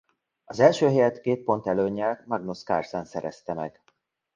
[0.45, 3.83] Az első helyet két pont előnnyel Magnus Carlsen szerezte meg.